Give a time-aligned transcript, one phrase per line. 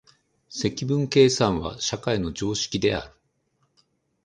[0.49, 3.11] 積分計算は社会の常識である。